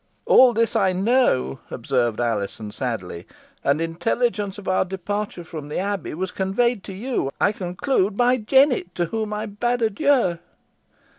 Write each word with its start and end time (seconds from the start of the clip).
"All 0.25 0.51
this 0.53 0.75
I 0.75 0.93
know," 0.93 1.59
observed 1.69 2.19
Alizon, 2.19 2.71
sadly 2.71 3.27
"and 3.63 3.79
intelligence 3.79 4.57
of 4.57 4.67
our 4.67 4.83
departure 4.83 5.43
from 5.43 5.69
the 5.69 5.77
Abbey 5.77 6.15
was 6.15 6.31
conveyed 6.31 6.83
to 6.85 6.93
you, 6.93 7.29
I 7.39 7.51
conclude, 7.51 8.17
by 8.17 8.37
Jennet, 8.37 8.95
to 8.95 9.05
whom 9.05 9.31
I 9.31 9.45
bade 9.45 9.83
adieu." 9.83 10.39